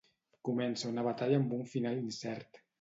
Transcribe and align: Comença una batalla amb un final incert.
Comença 0.49 0.89
una 0.95 1.05
batalla 1.09 1.39
amb 1.43 1.55
un 1.61 1.65
final 1.77 2.05
incert. 2.09 2.65